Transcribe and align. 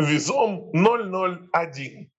Визом 0.00 0.70
001. 0.72 2.10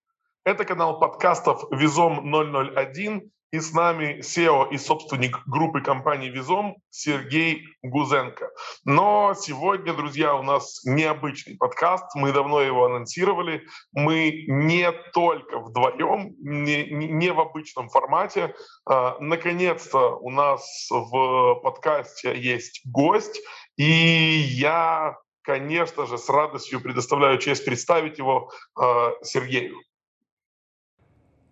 Это 0.44 0.64
канал 0.64 1.00
подкастов 1.00 1.64
Визом 1.72 2.32
001. 2.32 3.30
И 3.50 3.60
с 3.60 3.74
нами 3.74 4.20
SEO 4.20 4.70
и 4.72 4.78
собственник 4.78 5.40
группы 5.46 5.82
компании 5.82 6.30
Визом 6.30 6.76
Сергей 6.88 7.64
Гузенко. 7.82 8.48
Но 8.86 9.34
сегодня, 9.38 9.92
друзья, 9.92 10.34
у 10.36 10.42
нас 10.42 10.82
необычный 10.84 11.58
подкаст. 11.58 12.14
Мы 12.14 12.32
давно 12.32 12.62
его 12.62 12.86
анонсировали. 12.86 13.66
Мы 13.92 14.44
не 14.46 14.90
только 15.12 15.58
вдвоем, 15.58 16.34
не, 16.38 16.84
не 16.88 17.30
в 17.30 17.40
обычном 17.40 17.90
формате. 17.90 18.54
А, 18.86 19.18
наконец-то 19.20 20.16
у 20.16 20.30
нас 20.30 20.88
в 20.88 21.56
подкасте 21.56 22.34
есть 22.40 22.80
гость. 22.86 23.38
И 23.76 23.84
я 23.84 25.18
конечно 25.42 26.06
же, 26.06 26.18
с 26.18 26.28
радостью 26.28 26.80
предоставляю 26.80 27.38
честь 27.38 27.64
представить 27.64 28.18
его 28.18 28.50
э, 28.80 28.84
Сергею. 29.22 29.76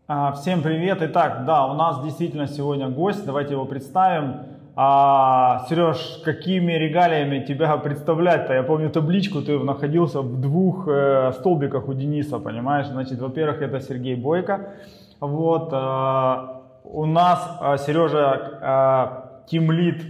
А, 0.06 0.32
всем 0.32 0.62
привет. 0.62 0.98
Итак, 1.02 1.44
да, 1.44 1.66
у 1.66 1.74
нас 1.74 2.02
действительно 2.02 2.46
сегодня 2.46 2.88
гость. 2.88 3.24
Давайте 3.24 3.52
его 3.52 3.64
представим. 3.64 4.46
А, 4.76 5.66
Сереж, 5.68 6.22
какими 6.24 6.72
регалиями 6.72 7.44
тебя 7.44 7.76
представлять-то? 7.84 8.54
Я 8.54 8.62
помню 8.62 8.90
табличку, 8.90 9.42
ты 9.42 9.58
находился 9.58 10.22
в 10.22 10.40
двух 10.40 10.88
э, 10.88 11.32
столбиках 11.38 11.88
у 11.88 11.92
Дениса, 11.92 12.38
понимаешь? 12.38 12.86
Значит, 12.86 13.20
во-первых, 13.20 13.62
это 13.62 13.80
Сергей 13.80 14.14
Бойко. 14.14 14.74
Вот, 15.20 15.72
э, 15.72 16.60
у 16.84 17.06
нас 17.06 17.58
э, 17.60 17.76
Сережа 17.78 19.26
э, 19.44 19.48
тимлит 19.48 20.02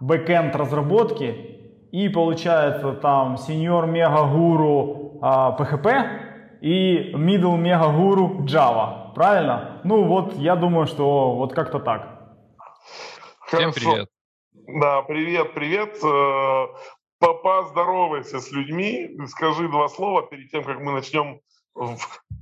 бэкенд 0.00 0.54
разработки 0.56 1.53
и 1.94 2.08
получается 2.08 2.92
там 2.94 3.36
senior 3.36 3.86
мега 3.86 4.24
гуру 4.24 5.20
а, 5.22 5.56
PHP 5.56 6.58
и 6.60 7.12
middle 7.12 7.56
мега 7.56 7.92
гуру 7.92 8.44
Java. 8.44 9.14
Правильно? 9.14 9.80
Ну 9.84 10.02
вот 10.02 10.34
я 10.34 10.56
думаю, 10.56 10.88
что 10.88 11.36
вот 11.36 11.54
как-то 11.54 11.78
так. 11.78 12.34
Всем 13.46 13.72
привет. 13.72 14.08
Да, 14.80 15.02
привет, 15.02 15.54
привет. 15.54 15.96
Э, 16.02 16.66
поздоровайся 17.20 18.40
с 18.40 18.50
людьми, 18.50 19.16
скажи 19.28 19.68
два 19.68 19.88
слова 19.88 20.22
перед 20.26 20.50
тем, 20.50 20.64
как 20.64 20.80
мы 20.80 20.90
начнем 20.90 21.38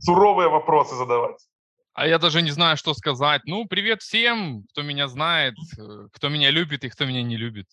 суровые 0.00 0.48
вопросы 0.48 0.94
задавать. 0.94 1.46
А 1.92 2.06
я 2.06 2.18
даже 2.18 2.40
не 2.40 2.52
знаю, 2.52 2.78
что 2.78 2.94
сказать. 2.94 3.42
Ну, 3.44 3.66
привет 3.66 4.00
всем, 4.00 4.64
кто 4.70 4.80
меня 4.80 5.08
знает, 5.08 5.56
э, 5.78 6.08
кто 6.10 6.30
меня 6.30 6.50
любит 6.50 6.84
и 6.84 6.88
кто 6.88 7.04
меня 7.04 7.22
не 7.22 7.36
любит. 7.36 7.66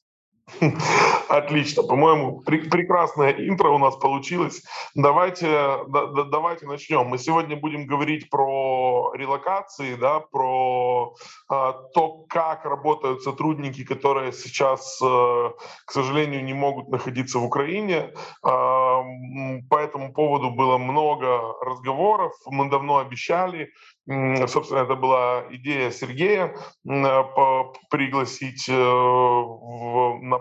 Отлично, 1.30 1.83
по-моему, 1.83 2.42
пр- 2.42 2.69
прекрасное 2.69 3.31
интро 3.31 3.69
у 3.69 3.78
нас 3.78 3.95
получилось. 3.95 4.64
Давайте, 4.95 5.47
да, 5.88 6.08
да, 6.08 6.23
давайте 6.23 6.66
начнем. 6.66 7.08
Мы 7.08 7.17
сегодня 7.17 7.55
будем 7.55 7.86
говорить 7.86 8.30
про 8.30 9.11
релокации, 9.14 9.95
да, 9.95 10.20
про 10.20 11.14
а, 11.50 11.73
то, 11.94 12.25
как 12.30 12.66
работают 12.66 13.22
сотрудники, 13.22 13.83
которые 13.83 14.31
сейчас, 14.33 15.00
а, 15.03 15.53
к 15.86 15.92
сожалению, 15.92 16.44
не 16.44 16.53
могут 16.53 16.89
находиться 16.89 17.39
в 17.39 17.45
Украине. 17.45 18.11
А, 18.44 19.03
по 19.70 19.77
этому 19.77 20.14
поводу 20.14 20.52
было 20.52 20.77
много 20.77 21.53
разговоров. 21.61 22.33
Мы 22.47 22.70
давно 22.70 22.97
обещали, 22.97 23.70
Собственно, 24.47 24.80
это 24.80 24.95
была 24.95 25.44
идея 25.52 25.92
Сергея 25.92 26.55
пригласить 27.92 28.67
э, 28.67 28.73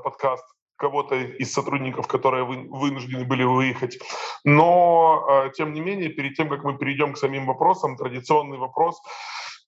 подкаст 0.02 0.44
кого-то 0.76 1.16
из 1.16 1.52
сотрудников, 1.52 2.06
которые 2.06 2.44
вынуждены 2.44 3.24
были 3.24 3.42
выехать. 3.42 3.98
Но, 4.44 5.26
э, 5.28 5.50
тем 5.56 5.72
не 5.72 5.80
менее, 5.80 6.08
перед 6.08 6.36
тем, 6.36 6.48
как 6.48 6.62
мы 6.64 6.78
перейдем 6.78 7.14
к 7.14 7.18
самим 7.18 7.46
вопросам, 7.46 7.96
традиционный 7.96 8.58
вопрос, 8.58 9.02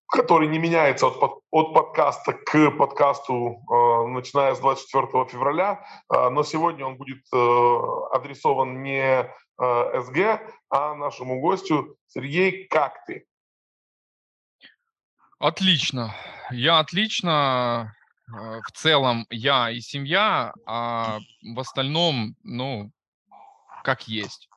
который 0.07 0.49
не 0.49 0.59
меняется 0.59 1.09
от, 1.09 1.43
от 1.51 1.75
подкаста 1.75 2.33
к 2.33 2.71
подкасту, 2.71 3.61
э, 3.71 4.07
начиная 4.09 4.55
с 4.55 4.61
24 4.61 5.27
февраля, 5.27 5.85
но 6.09 6.43
сегодня 6.45 6.87
он 6.87 6.97
будет 6.97 7.25
адресован 7.33 8.83
не 8.83 9.29
СГ, 9.59 10.41
а 10.71 10.95
нашему 10.95 11.41
гостю. 11.41 11.97
Сергей, 12.07 12.67
как 12.69 13.05
ты? 13.07 13.27
Отлично. 15.39 16.15
Я 16.51 16.81
отлично. 16.81 17.95
Э, 18.33 18.61
в 18.67 18.73
целом 18.73 19.27
я 19.31 19.71
и 19.71 19.81
семья, 19.81 20.53
а 20.67 21.19
в 21.43 21.61
остальном, 21.61 22.37
ну, 22.43 22.91
как 23.83 24.09
есть. 24.09 24.49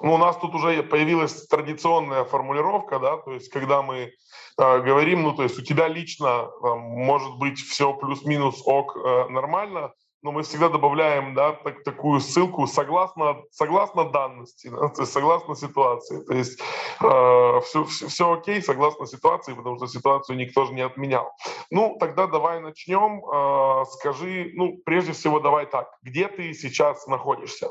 Ну, 0.00 0.14
у 0.14 0.18
нас 0.18 0.36
тут 0.36 0.54
уже 0.54 0.82
появилась 0.82 1.46
традиционная 1.46 2.24
формулировка, 2.24 2.98
да, 2.98 3.16
то 3.16 3.32
есть 3.32 3.48
когда 3.50 3.82
мы 3.82 3.96
э, 3.96 4.12
говорим, 4.56 5.22
ну, 5.22 5.32
то 5.32 5.42
есть 5.42 5.58
у 5.58 5.62
тебя 5.62 5.88
лично 5.88 6.26
э, 6.26 6.74
может 6.74 7.38
быть 7.38 7.58
все 7.58 7.94
плюс-минус 7.94 8.62
ок 8.66 8.96
э, 8.96 9.28
нормально, 9.28 9.92
но 10.24 10.32
мы 10.32 10.42
всегда 10.42 10.70
добавляем 10.70 11.34
да, 11.34 11.52
так, 11.52 11.84
такую 11.84 12.18
ссылку 12.18 12.66
согласно, 12.66 13.42
согласно 13.50 14.10
данности, 14.10 14.68
да, 14.68 14.88
то 14.88 15.02
есть 15.02 15.12
согласно 15.12 15.54
ситуации. 15.54 16.24
То 16.24 16.32
есть 16.32 16.58
э, 17.00 17.60
все, 17.62 17.84
все, 17.84 18.08
все 18.08 18.32
окей, 18.32 18.62
согласно 18.62 19.06
ситуации, 19.06 19.52
потому 19.52 19.76
что 19.76 19.86
ситуацию 19.86 20.38
никто 20.38 20.64
же 20.64 20.72
не 20.72 20.80
отменял. 20.80 21.30
Ну, 21.70 21.98
тогда 22.00 22.26
давай 22.26 22.60
начнем. 22.60 23.22
Э, 23.22 23.84
скажи, 23.92 24.50
ну, 24.54 24.78
прежде 24.86 25.12
всего, 25.12 25.40
давай 25.40 25.66
так, 25.66 25.88
где 26.02 26.26
ты 26.28 26.54
сейчас 26.54 27.06
находишься? 27.06 27.68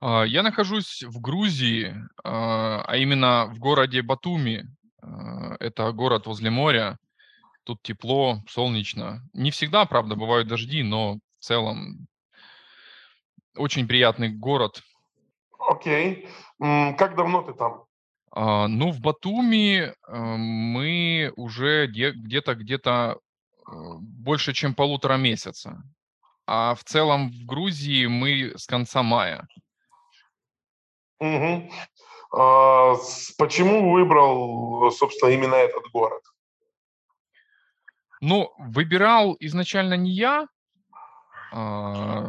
А, 0.00 0.22
я 0.22 0.44
нахожусь 0.44 1.02
в 1.02 1.20
Грузии, 1.20 1.96
а, 2.22 2.80
а 2.86 2.96
именно 2.96 3.46
в 3.52 3.58
городе 3.58 4.02
Батуми. 4.02 4.66
А, 5.02 5.56
это 5.58 5.90
город 5.90 6.26
возле 6.26 6.50
моря. 6.50 6.96
Тут 7.64 7.82
тепло, 7.82 8.40
солнечно. 8.48 9.20
Не 9.32 9.50
всегда, 9.50 9.84
правда, 9.84 10.14
бывают 10.14 10.46
дожди, 10.46 10.84
но 10.84 11.18
целом 11.48 12.06
очень 13.56 13.88
приятный 13.88 14.28
город. 14.28 14.82
Окей. 15.58 16.28
Okay. 16.60 16.96
Как 16.96 17.16
давно 17.16 17.42
ты 17.42 17.54
там? 17.54 17.84
А, 18.30 18.68
ну, 18.68 18.90
в 18.90 19.00
Батуми 19.00 19.80
э, 19.80 19.92
мы 20.06 21.32
уже 21.36 21.86
где-то 21.86 22.54
где-то 22.54 23.18
э, 23.66 23.72
больше, 24.00 24.52
чем 24.52 24.74
полутора 24.74 25.16
месяца. 25.16 25.82
А 26.46 26.74
в 26.74 26.84
целом 26.84 27.30
в 27.30 27.46
Грузии 27.46 28.06
мы 28.06 28.52
с 28.56 28.66
конца 28.66 29.02
мая. 29.02 29.48
Угу. 31.20 31.70
А, 32.32 32.94
почему 33.38 33.92
выбрал, 33.92 34.90
собственно, 34.90 35.30
именно 35.30 35.54
этот 35.54 35.90
город? 35.92 36.22
Ну, 38.20 38.52
выбирал 38.58 39.36
изначально 39.40 39.94
не 39.94 40.10
я, 40.10 40.42
а, 40.42 40.46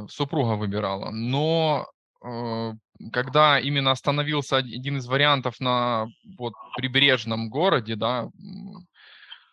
супруга 0.10 0.54
выбирала. 0.56 1.12
Но 1.12 1.88
э, 2.24 2.74
когда 3.12 3.60
именно 3.60 3.92
остановился 3.92 4.58
один 4.58 4.98
из 4.98 5.08
вариантов 5.08 5.60
на 5.60 6.08
вот 6.38 6.54
прибрежном 6.78 7.50
городе, 7.50 7.96
да, 7.96 8.30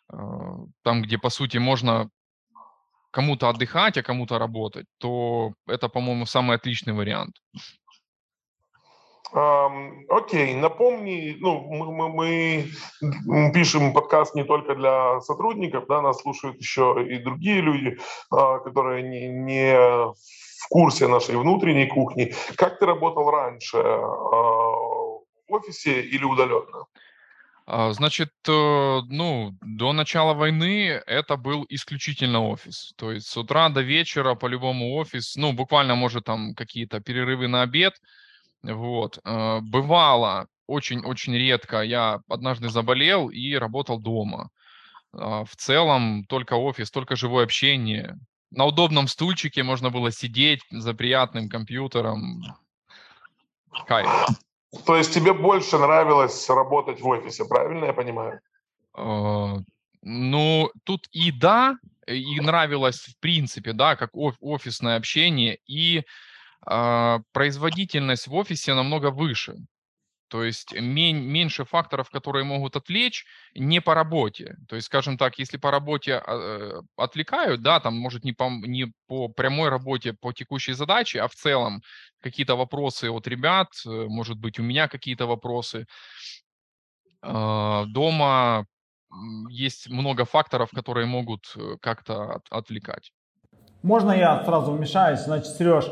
а, 0.08 0.56
там, 0.82 1.02
где, 1.02 1.18
по 1.18 1.30
сути, 1.30 1.58
можно 1.58 2.08
кому-то 3.10 3.48
отдыхать, 3.48 3.96
а 3.96 4.02
кому-то 4.02 4.38
работать, 4.38 4.86
то 4.98 5.54
это, 5.66 5.88
по-моему, 5.88 6.26
самый 6.26 6.56
отличный 6.56 6.92
вариант. 6.92 7.36
Окей, 9.32 10.54
напомни, 10.54 11.36
ну, 11.40 11.60
мы, 11.60 12.08
мы, 12.08 12.70
мы 13.24 13.52
пишем 13.52 13.92
подкаст 13.92 14.34
не 14.34 14.44
только 14.44 14.76
для 14.76 15.20
сотрудников, 15.20 15.86
да, 15.88 16.00
нас 16.00 16.20
слушают 16.20 16.58
еще 16.58 17.04
и 17.08 17.18
другие 17.18 17.60
люди, 17.60 17.98
а, 18.30 18.60
которые 18.60 19.02
не, 19.02 19.28
не 19.28 19.76
в 19.76 20.68
курсе 20.68 21.08
нашей 21.08 21.36
внутренней 21.36 21.86
кухни. 21.86 22.34
Как 22.56 22.78
ты 22.78 22.86
работал 22.86 23.28
раньше, 23.30 23.78
а, 23.78 24.00
в 24.00 25.22
офисе 25.48 26.02
или 26.02 26.24
удаленно? 26.24 26.86
А, 27.66 27.92
значит, 27.92 28.30
э, 28.46 29.00
ну, 29.08 29.54
до 29.60 29.92
начала 29.92 30.34
войны 30.34 31.02
это 31.04 31.36
был 31.36 31.66
исключительно 31.68 32.46
офис. 32.48 32.92
То 32.96 33.10
есть 33.10 33.26
с 33.26 33.36
утра 33.36 33.68
до 33.70 33.80
вечера 33.80 34.36
по-любому 34.36 34.94
офис, 34.94 35.34
ну, 35.34 35.52
буквально, 35.52 35.96
может, 35.96 36.24
там 36.24 36.54
какие-то 36.54 37.00
перерывы 37.00 37.48
на 37.48 37.62
обед– 37.62 37.94
вот. 38.74 39.18
Э, 39.24 39.60
бывало, 39.60 40.48
очень-очень 40.66 41.34
редко, 41.34 41.82
я 41.82 42.20
однажды 42.28 42.68
заболел 42.68 43.28
и 43.28 43.54
работал 43.54 43.98
дома. 43.98 44.50
А, 45.12 45.44
в 45.44 45.56
целом 45.56 46.24
только 46.24 46.54
офис, 46.54 46.90
только 46.90 47.16
живое 47.16 47.44
общение. 47.44 48.18
На 48.50 48.64
удобном 48.64 49.08
стульчике 49.08 49.62
можно 49.62 49.90
было 49.90 50.10
сидеть 50.10 50.60
за 50.70 50.94
приятным 50.94 51.48
компьютером. 51.48 52.42
Кайф. 53.86 54.08
То 54.84 54.96
есть 54.96 55.14
тебе 55.14 55.32
больше 55.32 55.78
нравилось 55.78 56.48
работать 56.48 57.00
в 57.00 57.06
офисе, 57.06 57.44
правильно 57.44 57.86
я 57.86 57.92
понимаю? 57.92 58.40
А, 58.94 59.56
ну, 60.02 60.70
тут 60.84 61.08
и 61.12 61.32
да, 61.32 61.76
и 62.06 62.40
нравилось 62.40 63.00
в 63.00 63.18
принципе, 63.18 63.72
да, 63.72 63.96
как 63.96 64.10
офисное 64.14 64.96
общение, 64.96 65.58
и 65.66 66.04
производительность 67.32 68.26
в 68.26 68.34
офисе 68.34 68.74
намного 68.74 69.10
выше. 69.10 69.56
То 70.28 70.42
есть 70.42 70.72
меньше 70.72 71.64
факторов, 71.64 72.10
которые 72.10 72.44
могут 72.44 72.76
отвлечь 72.76 73.24
не 73.54 73.80
по 73.80 73.94
работе. 73.94 74.56
То 74.68 74.76
есть, 74.76 74.86
скажем 74.86 75.18
так, 75.18 75.38
если 75.38 75.56
по 75.56 75.70
работе 75.70 76.14
а, 76.14 76.22
э, 76.26 76.82
отвлекают, 76.96 77.62
да, 77.62 77.78
там, 77.78 77.94
может, 77.96 78.24
не 78.24 78.32
по, 78.32 78.48
не 78.50 78.92
по 79.06 79.28
прямой 79.28 79.68
работе, 79.68 80.14
по 80.14 80.32
текущей 80.32 80.72
задаче, 80.72 81.20
а 81.20 81.28
в 81.28 81.34
целом 81.34 81.80
какие-то 82.20 82.56
вопросы 82.56 83.08
от 83.08 83.28
ребят, 83.28 83.68
э, 83.86 83.88
может 84.08 84.38
быть, 84.38 84.58
у 84.58 84.64
меня 84.64 84.88
какие-то 84.88 85.26
вопросы. 85.26 85.86
А, 87.22 87.84
дома 87.86 88.66
есть 89.48 89.88
много 89.88 90.24
факторов, 90.24 90.70
которые 90.70 91.06
могут 91.06 91.54
э, 91.56 91.76
как-то 91.80 92.40
отвлекать. 92.50 93.12
Можно 93.82 94.10
я 94.10 94.44
сразу 94.44 94.72
вмешаюсь? 94.72 95.20
Значит, 95.20 95.54
Сереж, 95.54 95.84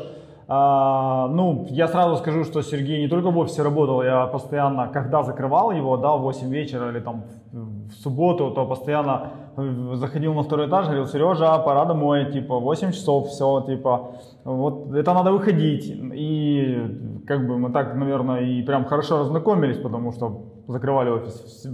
а, 0.47 1.27
ну, 1.27 1.65
я 1.69 1.87
сразу 1.87 2.17
скажу, 2.17 2.43
что 2.43 2.61
Сергей 2.61 3.01
не 3.01 3.07
только 3.07 3.31
в 3.31 3.37
офисе 3.37 3.63
работал, 3.63 4.03
я 4.03 4.27
постоянно, 4.27 4.87
когда 4.87 5.23
закрывал 5.23 5.71
его, 5.71 5.97
да, 5.97 6.15
в 6.15 6.21
8 6.21 6.49
вечера 6.49 6.89
или 6.89 6.99
там 6.99 7.23
в 7.51 7.91
субботу, 7.93 8.51
то 8.51 8.65
постоянно 8.65 9.31
э, 9.57 9.95
заходил 9.95 10.33
на 10.33 10.43
второй 10.43 10.67
этаж, 10.67 10.85
говорил, 10.85 11.07
Сережа, 11.07 11.57
пора 11.57 11.85
домой, 11.85 12.31
типа, 12.31 12.59
8 12.59 12.91
часов, 12.91 13.27
все, 13.27 13.61
типа, 13.61 14.11
вот 14.43 14.93
это 14.93 15.13
надо 15.13 15.31
выходить. 15.31 15.91
И 16.13 17.21
как 17.27 17.47
бы 17.47 17.57
мы 17.57 17.71
так, 17.71 17.95
наверное, 17.95 18.41
и 18.41 18.61
прям 18.61 18.85
хорошо 18.85 19.19
разнакомились, 19.19 19.77
потому 19.77 20.11
что 20.11 20.43
закрывали 20.67 21.09
офис 21.09 21.65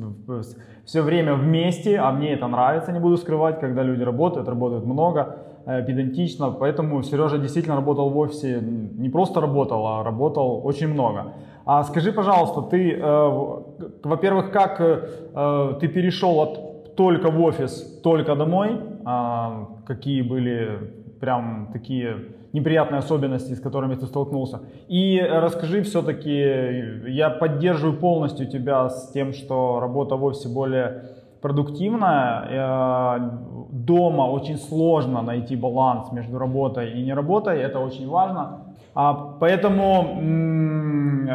все 0.86 1.02
время 1.02 1.36
вместе, 1.36 1.98
а 1.98 2.12
мне 2.12 2.34
это 2.34 2.48
нравится, 2.48 2.92
не 2.92 3.00
буду 3.00 3.18
скрывать, 3.18 3.60
когда 3.60 3.84
люди 3.84 4.04
работают, 4.04 4.48
работают 4.48 4.86
много, 4.86 5.38
педантично, 5.66 6.52
поэтому 6.52 7.04
Сережа 7.04 7.38
действительно 7.38 7.76
работал 7.76 8.10
в 8.10 8.18
офисе, 8.18 8.62
не 8.62 9.10
просто 9.10 9.42
работал, 9.42 9.86
а 9.88 10.04
работал 10.04 10.62
очень 10.66 10.88
много. 10.88 11.34
А 11.66 11.84
скажи, 11.84 12.12
пожалуйста, 12.12 12.62
ты, 12.62 12.94
э, 12.94 13.30
во-первых, 14.04 14.52
как 14.52 14.82
э, 14.82 15.74
ты 15.80 15.88
перешел 15.88 16.40
от 16.40 16.72
только 16.96 17.32
в 17.32 17.42
офис, 17.42 18.00
только 18.04 18.36
домой, 18.36 18.80
а, 19.06 19.68
какие 19.86 20.22
были 20.22 20.78
прям 21.20 21.70
такие 21.72 22.16
неприятные 22.54 23.00
особенности, 23.00 23.54
с 23.54 23.60
которыми 23.62 23.96
ты 23.96 24.06
столкнулся. 24.06 24.60
И 24.90 25.22
расскажи 25.22 25.82
все-таки, 25.84 27.12
я 27.12 27.30
поддерживаю 27.30 27.98
полностью 27.98 28.48
тебя 28.48 28.90
с 28.90 29.12
тем, 29.14 29.34
что 29.34 29.80
работа 29.80 30.16
в 30.16 30.24
офисе 30.24 30.50
более 30.50 31.04
продуктивная. 31.42 32.48
Э, 32.50 33.20
дома 33.72 34.24
очень 34.24 34.58
сложно 34.58 35.22
найти 35.22 35.56
баланс 35.56 36.12
между 36.12 36.38
работой 36.38 36.92
и 36.92 37.04
не 37.04 37.14
работой, 37.14 37.60
это 37.60 37.80
очень 37.80 38.08
важно. 38.08 38.60
А, 38.94 39.14
поэтому 39.40 40.20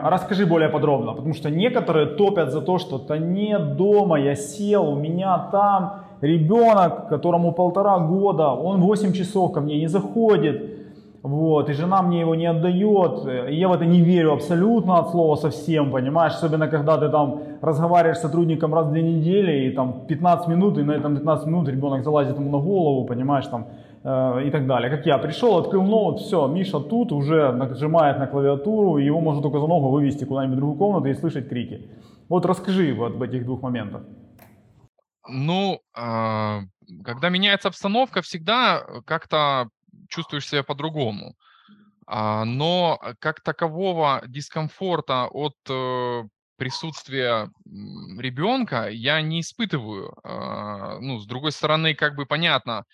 расскажи 0.03 0.47
более 0.47 0.69
подробно, 0.69 1.15
потому 1.15 1.35
что 1.35 1.51
некоторые 1.51 2.07
топят 2.07 2.53
за 2.53 2.61
то, 2.61 2.79
что 2.79 2.99
то 2.99 3.17
нет 3.17 3.77
дома, 3.77 4.21
я 4.21 4.35
сел, 4.35 4.91
у 4.91 4.97
меня 4.97 5.49
там 5.51 6.03
ребенок, 6.21 7.09
которому 7.09 7.53
полтора 7.53 7.99
года, 7.99 8.51
он 8.51 8.81
8 8.81 9.13
часов 9.13 9.53
ко 9.53 9.61
мне 9.61 9.79
не 9.79 9.89
заходит, 9.89 10.76
вот, 11.27 11.69
и 11.71 11.73
жена 11.73 12.03
мне 12.03 12.21
его 12.21 12.37
не 12.37 12.47
отдает, 12.47 13.27
и 13.51 13.57
я 13.57 13.69
в 13.69 13.73
это 13.73 13.85
не 13.85 14.01
верю 14.01 14.33
абсолютно 14.33 14.99
от 14.99 15.11
слова 15.11 15.35
совсем, 15.37 15.91
понимаешь, 15.91 16.35
особенно 16.35 16.69
когда 16.69 16.99
ты 16.99 17.09
там 17.09 17.41
разговариваешь 17.63 18.19
с 18.19 18.23
сотрудником 18.23 18.73
раз 18.73 18.87
в 18.87 18.93
две 18.93 19.03
недели, 19.03 19.67
и 19.67 19.71
там 19.71 20.07
15 20.07 20.49
минут, 20.49 20.79
и 20.79 20.85
на 20.85 20.93
этом 20.93 21.17
15 21.17 21.47
минут 21.49 21.69
ребенок 21.69 22.05
залазит 22.05 22.39
ему 22.39 22.51
на 22.51 22.65
голову, 22.65 23.05
понимаешь, 23.07 23.47
там, 23.47 23.67
э, 24.05 24.47
и 24.47 24.51
так 24.51 24.67
далее. 24.69 24.89
Как 24.89 25.07
я 25.07 25.19
пришел, 25.19 25.57
открыл 25.59 25.83
ноут, 25.83 26.21
все, 26.21 26.47
Миша 26.47 26.79
тут 26.79 27.11
уже 27.11 27.51
нажимает 27.53 28.19
на 28.19 28.29
клавиатуру, 28.29 28.99
его 28.99 29.21
можно 29.21 29.43
только 29.43 29.59
за 29.59 29.67
ногу 29.67 29.89
вывести 29.89 30.25
куда-нибудь 30.25 30.57
в 30.57 30.61
другую 30.61 30.79
комнату 30.79 31.09
и 31.09 31.15
слышать 31.15 31.49
крики. 31.49 31.91
Вот 32.29 32.47
расскажи 32.47 32.95
вот 32.95 33.15
об 33.15 33.23
этих 33.23 33.45
двух 33.45 33.63
моментах. 33.63 34.03
Ну, 35.29 35.81
а, 35.93 36.61
когда 37.05 37.31
меняется 37.31 37.67
обстановка, 37.67 38.21
всегда 38.21 38.83
как-то 39.05 39.71
чувствуешь 40.09 40.49
себя 40.49 40.63
по-другому. 40.63 41.35
А, 42.07 42.45
но 42.45 43.01
как 43.19 43.41
такового 43.41 44.23
дискомфорта 44.27 45.27
от 45.27 45.57
э, 45.69 46.23
присутствия 46.57 47.51
ребенка 47.65 48.89
я 48.89 49.21
не 49.21 49.41
испытываю. 49.41 50.17
А, 50.23 50.99
ну, 51.01 51.19
с 51.19 51.27
другой 51.27 51.53
стороны, 51.53 51.95
как 51.95 52.15
бы 52.15 52.27
понятно, 52.27 52.85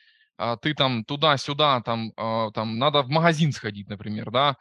ты 0.62 0.74
там 0.74 1.04
туда-сюда, 1.04 1.82
там, 1.82 2.10
там 2.52 2.78
надо 2.78 3.02
в 3.02 3.08
магазин 3.08 3.52
сходить, 3.52 3.88
например, 3.88 4.30
да, 4.30 4.56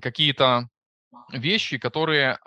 какие-то 0.00 0.68
вещи, 1.32 1.78
которые 1.78 2.38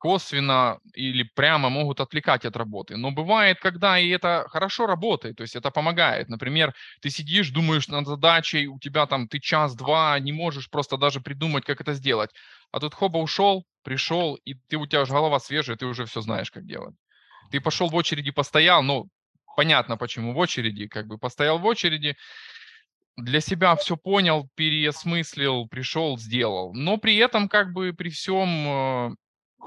косвенно 0.00 0.78
или 0.94 1.22
прямо 1.22 1.68
могут 1.68 2.00
отвлекать 2.00 2.46
от 2.46 2.56
работы. 2.56 2.96
Но 2.96 3.10
бывает, 3.10 3.60
когда 3.60 3.98
и 3.98 4.08
это 4.08 4.46
хорошо 4.48 4.86
работает, 4.86 5.36
то 5.36 5.42
есть 5.42 5.56
это 5.56 5.70
помогает. 5.70 6.28
Например, 6.28 6.74
ты 7.02 7.10
сидишь, 7.10 7.50
думаешь 7.50 7.88
над 7.88 8.06
задачей, 8.06 8.66
у 8.66 8.78
тебя 8.78 9.06
там 9.06 9.28
ты 9.28 9.38
час-два 9.38 10.18
не 10.18 10.32
можешь 10.32 10.70
просто 10.70 10.96
даже 10.96 11.20
придумать, 11.20 11.64
как 11.64 11.80
это 11.82 11.92
сделать. 11.92 12.30
А 12.72 12.80
тут 12.80 12.94
хоба 12.94 13.18
ушел, 13.18 13.64
пришел, 13.84 14.36
и 14.46 14.54
ты, 14.68 14.78
у 14.78 14.86
тебя 14.86 15.02
уже 15.02 15.12
голова 15.12 15.38
свежая, 15.38 15.76
ты 15.76 15.84
уже 15.84 16.06
все 16.06 16.22
знаешь, 16.22 16.50
как 16.50 16.64
делать. 16.64 16.94
Ты 17.50 17.60
пошел 17.60 17.88
в 17.88 17.94
очереди, 17.94 18.30
постоял, 18.30 18.82
ну, 18.82 19.08
понятно, 19.54 19.98
почему 19.98 20.32
в 20.32 20.38
очереди, 20.38 20.88
как 20.88 21.06
бы 21.06 21.18
постоял 21.18 21.58
в 21.58 21.66
очереди, 21.66 22.16
для 23.18 23.40
себя 23.40 23.76
все 23.76 23.96
понял, 23.96 24.48
переосмыслил, 24.54 25.68
пришел, 25.68 26.16
сделал. 26.16 26.72
Но 26.72 26.96
при 26.96 27.16
этом, 27.16 27.48
как 27.48 27.72
бы 27.72 27.92
при 27.92 28.08
всем 28.08 28.48
э, 28.48 29.10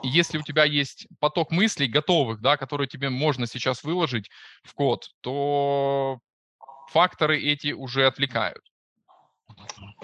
если 0.04 0.38
у 0.38 0.42
тебя 0.42 0.66
есть 0.66 1.08
поток 1.20 1.52
мыслей 1.52 1.88
готовых, 1.88 2.42
да, 2.42 2.58
которые 2.58 2.88
тебе 2.88 3.10
можно 3.10 3.48
сейчас 3.48 3.84
выложить 3.84 4.30
в 4.64 4.74
код, 4.74 5.10
то 5.22 6.20
факторы 6.92 7.42
эти 7.42 7.72
уже 7.72 8.06
отвлекают. 8.06 8.62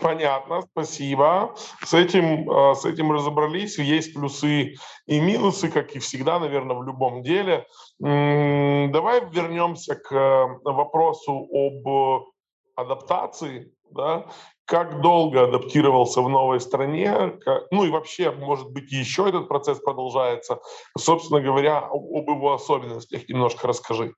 Понятно, 0.02 0.62
спасибо. 0.62 1.56
С 1.84 1.94
этим, 1.94 2.50
э, 2.50 2.76
с 2.76 2.86
этим 2.86 3.12
разобрались. 3.12 3.78
Есть 3.78 4.14
плюсы 4.14 4.76
и 5.08 5.20
минусы, 5.20 5.70
как 5.70 5.96
и 5.96 6.00
всегда, 6.00 6.40
наверное, 6.40 6.76
в 6.76 6.84
любом 6.84 7.24
деле. 7.24 7.66
Давай 8.00 9.22
вернемся 9.30 9.96
к 9.96 10.14
э, 10.14 10.46
вопросу 10.64 11.48
об 11.52 12.28
адаптации. 12.76 13.74
Да? 13.92 14.28
Как 14.70 15.02
долго 15.02 15.46
адаптировался 15.46 16.22
в 16.22 16.30
новой 16.30 16.60
стране, 16.60 17.40
ну 17.72 17.86
и 17.86 17.90
вообще, 17.90 18.32
может 18.32 18.70
быть, 18.70 18.92
еще 18.92 19.28
этот 19.28 19.48
процесс 19.48 19.80
продолжается. 19.80 20.60
Собственно 20.96 21.42
говоря, 21.42 21.80
об 21.80 22.30
его 22.30 22.54
особенностях 22.54 23.28
немножко 23.28 23.68
расскажи. 23.68 24.14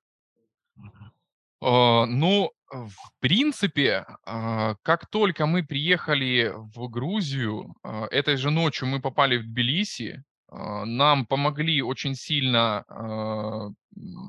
Uh, 1.63 2.05
ну, 2.05 2.51
в 2.69 3.11
принципе, 3.19 4.05
uh, 4.27 4.75
как 4.81 5.09
только 5.09 5.45
мы 5.45 5.63
приехали 5.63 6.51
в 6.55 6.89
Грузию, 6.89 7.73
uh, 7.85 8.07
этой 8.07 8.35
же 8.35 8.49
ночью 8.49 8.87
мы 8.87 8.99
попали 8.99 9.37
в 9.37 9.43
Тбилиси, 9.43 10.23
нам 10.51 11.25
помогли 11.25 11.81
очень 11.81 12.13
сильно 12.13 12.83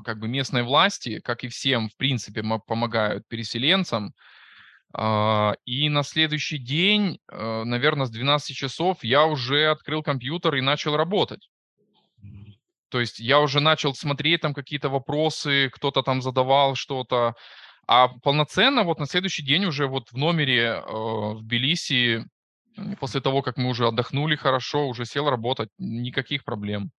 как 0.04 0.20
бы 0.20 0.28
местные 0.28 0.62
власти, 0.62 1.18
как 1.18 1.42
и 1.42 1.48
всем, 1.48 1.88
в 1.88 1.96
принципе, 1.96 2.44
помогают 2.64 3.26
переселенцам. 3.26 4.14
А, 4.94 5.54
и 5.64 5.88
на 5.88 6.02
следующий 6.02 6.58
день, 6.58 7.18
э, 7.30 7.62
наверное, 7.64 8.06
с 8.06 8.10
12 8.10 8.54
часов 8.56 9.02
я 9.02 9.24
уже 9.24 9.70
открыл 9.70 10.02
компьютер 10.02 10.56
и 10.56 10.60
начал 10.60 10.96
работать. 10.96 11.48
То 12.90 13.00
есть 13.00 13.18
я 13.18 13.40
уже 13.40 13.60
начал 13.60 13.94
смотреть 13.94 14.42
там 14.42 14.52
какие-то 14.52 14.90
вопросы, 14.90 15.70
кто-то 15.72 16.02
там 16.02 16.20
задавал 16.20 16.74
что-то. 16.74 17.34
А 17.86 18.08
полноценно 18.08 18.84
вот 18.84 18.98
на 18.98 19.06
следующий 19.06 19.42
день 19.42 19.64
уже 19.64 19.86
вот 19.86 20.10
в 20.10 20.16
номере 20.16 20.64
э, 20.66 20.82
в 20.84 21.40
Тбилиси, 21.42 22.26
после 23.00 23.20
того, 23.20 23.42
как 23.42 23.56
мы 23.56 23.70
уже 23.70 23.86
отдохнули 23.88 24.36
хорошо, 24.36 24.88
уже 24.88 25.06
сел 25.06 25.30
работать, 25.30 25.70
никаких 25.78 26.44
проблем. 26.44 26.90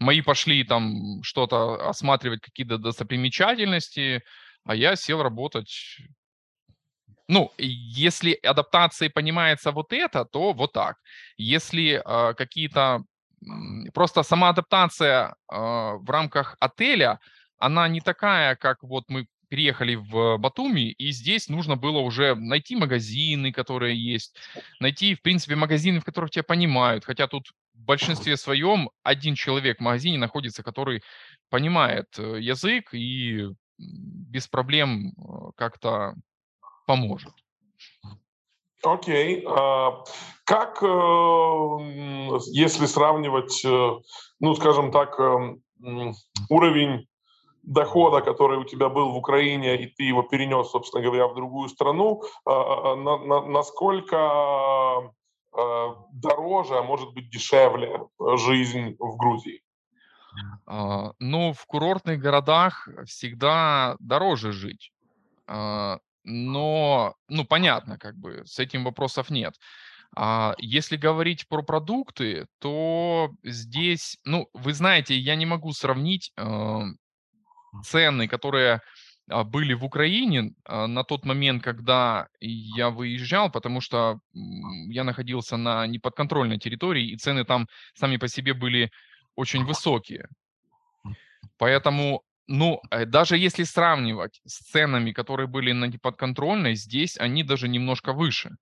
Мои 0.00 0.20
пошли 0.20 0.64
там 0.64 1.22
что-то 1.22 1.88
осматривать, 1.88 2.40
какие-то 2.40 2.76
достопримечательности, 2.78 4.22
а 4.64 4.74
я 4.74 4.96
сел 4.96 5.22
работать 5.22 5.98
ну, 7.30 7.52
если 7.58 8.32
адаптацией 8.42 9.10
понимается 9.10 9.70
вот 9.70 9.92
это, 9.92 10.24
то 10.24 10.52
вот 10.52 10.72
так. 10.72 10.96
Если 11.36 12.02
э, 12.04 12.34
какие-то 12.34 13.04
просто 13.94 14.24
сама 14.24 14.48
адаптация 14.48 15.28
э, 15.28 15.34
в 15.56 16.10
рамках 16.10 16.56
отеля, 16.58 17.20
она 17.56 17.88
не 17.88 18.00
такая, 18.00 18.56
как 18.56 18.82
вот 18.82 19.04
мы 19.08 19.26
переехали 19.48 19.94
в 19.94 20.38
Батуми, 20.38 20.90
и 20.90 21.12
здесь 21.12 21.48
нужно 21.48 21.76
было 21.76 21.98
уже 21.98 22.34
найти 22.34 22.74
магазины, 22.74 23.52
которые 23.52 23.96
есть, 23.96 24.36
найти, 24.80 25.14
в 25.14 25.22
принципе, 25.22 25.54
магазины, 25.54 26.00
в 26.00 26.04
которых 26.04 26.30
тебя 26.30 26.44
понимают, 26.44 27.04
хотя 27.04 27.28
тут 27.28 27.52
в 27.74 27.84
большинстве 27.84 28.36
своем 28.36 28.90
один 29.04 29.36
человек 29.36 29.78
в 29.78 29.82
магазине 29.82 30.18
находится, 30.18 30.64
который 30.64 31.02
понимает 31.48 32.06
э, 32.18 32.40
язык 32.40 32.92
и 32.92 33.46
без 33.78 34.48
проблем 34.48 35.12
э, 35.16 35.50
как-то 35.56 36.14
поможет. 36.90 37.32
Окей. 38.82 39.44
А, 39.46 40.02
как, 40.44 40.82
э, 40.82 40.86
если 42.52 42.86
сравнивать, 42.86 43.64
э, 43.64 44.00
ну, 44.40 44.54
скажем 44.54 44.90
так, 44.90 45.20
э, 45.20 45.56
уровень 46.48 47.06
дохода, 47.62 48.22
который 48.22 48.58
у 48.58 48.64
тебя 48.64 48.88
был 48.88 49.12
в 49.12 49.16
Украине, 49.16 49.76
и 49.76 49.86
ты 49.86 50.02
его 50.02 50.22
перенес, 50.22 50.70
собственно 50.70 51.04
говоря, 51.04 51.28
в 51.28 51.34
другую 51.34 51.68
страну, 51.68 52.22
а, 52.44 52.92
а, 52.92 52.96
насколько 53.46 55.12
дороже, 56.12 56.78
а 56.78 56.82
может 56.82 57.12
быть 57.12 57.28
дешевле 57.30 58.00
жизнь 58.36 58.94
в 59.00 59.16
Грузии? 59.16 59.62
Ну, 61.18 61.52
в 61.52 61.66
курортных 61.66 62.20
городах 62.20 62.88
всегда 63.04 63.96
дороже 63.98 64.52
жить 64.52 64.92
но, 66.24 67.14
ну, 67.28 67.44
понятно, 67.44 67.98
как 67.98 68.16
бы, 68.16 68.42
с 68.44 68.58
этим 68.58 68.84
вопросов 68.84 69.30
нет. 69.30 69.54
А 70.16 70.54
если 70.58 70.96
говорить 70.96 71.46
про 71.48 71.62
продукты, 71.62 72.46
то 72.58 73.30
здесь, 73.44 74.18
ну, 74.24 74.48
вы 74.54 74.72
знаете, 74.72 75.16
я 75.16 75.36
не 75.36 75.46
могу 75.46 75.72
сравнить 75.72 76.32
э, 76.36 76.80
цены, 77.84 78.26
которые 78.26 78.80
а, 79.30 79.44
были 79.44 79.74
в 79.74 79.84
Украине 79.84 80.52
а, 80.64 80.86
на 80.86 81.04
тот 81.04 81.24
момент, 81.24 81.62
когда 81.62 82.28
я 82.40 82.90
выезжал, 82.90 83.50
потому 83.50 83.80
что 83.80 84.18
я 84.32 85.04
находился 85.04 85.56
на 85.56 85.86
неподконтрольной 85.86 86.58
территории, 86.58 87.10
и 87.10 87.16
цены 87.16 87.44
там 87.44 87.68
сами 87.94 88.16
по 88.16 88.28
себе 88.28 88.54
были 88.54 88.90
очень 89.36 89.64
высокие. 89.64 90.28
Поэтому 91.58 92.22
ну, 92.50 92.82
э, 92.90 93.06
даже 93.06 93.38
если 93.38 93.62
сравнивать 93.62 94.40
с 94.44 94.58
ценами, 94.72 95.12
которые 95.12 95.46
были 95.46 95.70
на 95.70 95.84
неподконтрольной, 95.84 96.74
здесь 96.74 97.16
они 97.16 97.44
даже 97.44 97.68
немножко 97.68 98.12
выше. 98.12 98.56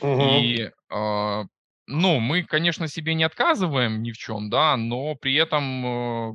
Угу. 0.00 0.22
И, 0.22 0.70
э, 0.90 1.44
ну, 1.86 2.20
мы, 2.20 2.42
конечно, 2.42 2.88
себе 2.88 3.14
не 3.14 3.22
отказываем 3.22 4.02
ни 4.02 4.10
в 4.10 4.18
чем, 4.18 4.50
да, 4.50 4.76
но 4.76 5.14
при 5.14 5.34
этом 5.36 5.86
э, 5.86 6.32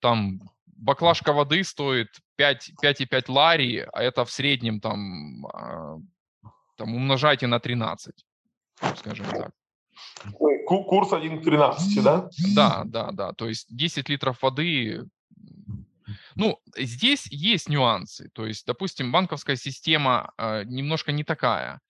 там 0.00 0.40
баклажка 0.66 1.32
воды 1.32 1.62
стоит 1.62 2.08
5, 2.36 2.72
5,5 2.82 3.24
лари, 3.28 3.86
а 3.92 4.02
это 4.02 4.24
в 4.24 4.32
среднем 4.32 4.80
там, 4.80 5.46
э, 5.46 5.96
там 6.76 6.94
умножайте 6.94 7.46
на 7.46 7.60
13, 7.60 8.24
скажем 8.96 9.26
так. 9.26 9.50
Курс 10.66 11.12
1 11.12 11.40
к 11.40 11.44
13, 11.44 12.02
да? 12.02 12.28
Да, 12.54 12.82
да, 12.84 13.10
да. 13.12 13.32
То 13.32 13.48
есть 13.48 13.66
10 13.74 14.08
литров 14.08 14.42
воды. 14.42 15.04
Ну, 16.34 16.58
здесь 16.76 17.26
есть 17.30 17.68
нюансы. 17.68 18.28
То 18.32 18.46
есть, 18.46 18.66
допустим, 18.66 19.12
банковская 19.12 19.56
система 19.56 20.32
э, 20.36 20.64
немножко 20.64 21.12
не 21.12 21.24
такая. 21.24 21.80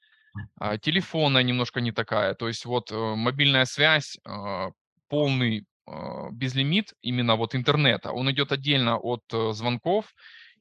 Э, 0.60 0.78
телефона 0.78 1.42
немножко 1.42 1.80
не 1.80 1.92
такая. 1.92 2.34
То 2.34 2.48
есть 2.48 2.64
вот 2.64 2.92
э, 2.92 3.14
мобильная 3.14 3.64
связь, 3.64 4.18
э, 4.24 4.70
полный 5.08 5.66
э, 5.86 5.92
безлимит 6.32 6.94
именно 7.02 7.36
вот 7.36 7.54
интернета. 7.54 8.12
Он 8.12 8.30
идет 8.30 8.52
отдельно 8.52 8.98
от 8.98 9.22
э, 9.32 9.52
звонков, 9.52 10.14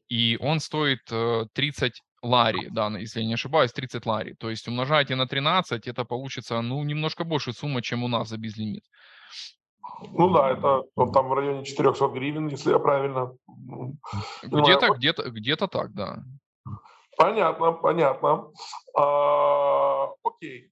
и 0.08 0.38
он 0.40 0.60
стоит 0.60 1.02
э, 1.12 1.46
30 1.54 2.02
лари, 2.24 2.70
да, 2.72 2.88
если 2.98 3.22
я 3.22 3.28
не 3.28 3.34
ошибаюсь, 3.34 3.74
30 3.74 4.06
лари. 4.06 4.34
То 4.34 4.50
есть 4.50 4.68
умножайте 4.68 5.16
на 5.16 5.28
13, 5.28 5.88
это 5.88 6.06
получится, 6.06 6.62
ну, 6.62 6.84
немножко 6.84 7.24
больше 7.24 7.54
сумма, 7.54 7.82
чем 7.82 8.04
у 8.04 8.08
нас 8.08 8.30
за 8.30 8.38
безлимит. 8.38 8.84
Ну 10.14 10.30
да, 10.34 10.52
это 10.52 10.84
вот, 10.96 11.14
там 11.14 11.28
в 11.28 11.34
районе 11.34 11.66
400 11.66 12.08
гривен, 12.08 12.48
если 12.48 12.72
я 12.72 12.80
правильно 12.80 13.34
Где-то, 14.42 14.90
где-то, 14.96 15.30
где-то 15.30 15.68
так, 15.68 15.94
да. 15.94 16.24
Понятно, 17.18 17.74
понятно. 17.74 18.48
А, 18.98 20.08
окей. 20.24 20.72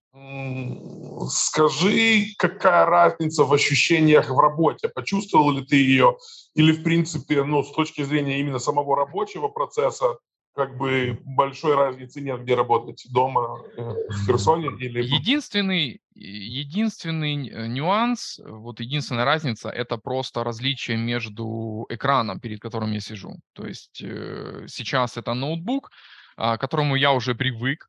Скажи, 1.30 2.34
какая 2.38 2.86
разница 2.86 3.44
в 3.44 3.54
ощущениях 3.54 4.30
в 4.30 4.40
работе? 4.40 4.90
Почувствовал 4.90 5.52
ли 5.52 5.64
ты 5.64 5.76
ее? 5.76 6.18
Или, 6.56 6.72
в 6.72 6.84
принципе, 6.84 7.44
ну, 7.44 7.64
с 7.64 7.72
точки 7.72 8.02
зрения 8.04 8.40
именно 8.40 8.60
самого 8.60 8.96
рабочего 8.96 9.50
процесса, 9.50 10.18
как 10.56 10.78
бы 10.78 11.20
большой 11.24 11.76
разницы 11.76 12.22
нет, 12.22 12.42
где 12.42 12.56
работать, 12.56 13.06
дома, 13.12 13.60
э, 13.78 13.82
в 13.82 14.26
Херсоне 14.26 14.68
или... 14.80 15.02
Единственный, 15.02 16.02
единственный 16.14 17.50
э, 17.50 17.68
нюанс, 17.68 18.40
вот 18.46 18.80
единственная 18.80 19.26
разница, 19.26 19.70
это 19.70 19.98
просто 19.98 20.44
различие 20.44 20.98
между 20.98 21.86
экраном, 21.90 22.40
перед 22.40 22.60
которым 22.60 22.92
я 22.92 23.00
сижу. 23.00 23.36
То 23.54 23.66
есть 23.66 24.02
э, 24.04 24.66
сейчас 24.68 25.18
это 25.18 25.34
ноутбук, 25.34 25.92
а, 26.38 26.58
к 26.58 26.62
которому 26.62 26.96
я 26.96 27.14
уже 27.14 27.34
привык, 27.34 27.88